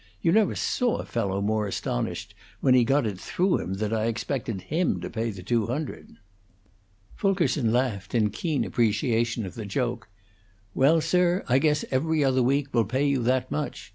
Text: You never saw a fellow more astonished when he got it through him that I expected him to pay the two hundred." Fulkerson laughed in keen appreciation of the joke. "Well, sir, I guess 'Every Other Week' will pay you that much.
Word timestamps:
You 0.19 0.31
never 0.31 0.55
saw 0.55 0.97
a 0.97 1.05
fellow 1.05 1.41
more 1.41 1.67
astonished 1.67 2.33
when 2.59 2.73
he 2.73 2.83
got 2.83 3.05
it 3.05 3.19
through 3.19 3.59
him 3.59 3.75
that 3.75 3.93
I 3.93 4.05
expected 4.07 4.61
him 4.61 4.99
to 5.01 5.11
pay 5.11 5.29
the 5.29 5.43
two 5.43 5.67
hundred." 5.67 6.15
Fulkerson 7.13 7.71
laughed 7.71 8.15
in 8.15 8.31
keen 8.31 8.65
appreciation 8.65 9.45
of 9.45 9.53
the 9.53 9.63
joke. 9.63 10.09
"Well, 10.73 11.01
sir, 11.01 11.43
I 11.47 11.59
guess 11.59 11.85
'Every 11.91 12.23
Other 12.23 12.41
Week' 12.41 12.73
will 12.73 12.85
pay 12.85 13.05
you 13.07 13.21
that 13.21 13.51
much. 13.51 13.89